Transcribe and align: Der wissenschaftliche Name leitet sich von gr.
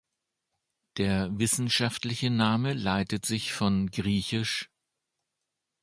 Der 0.97 1.37
wissenschaftliche 1.37 2.31
Name 2.31 2.73
leitet 2.73 3.23
sich 3.23 3.53
von 3.53 3.91
gr. 3.91 4.41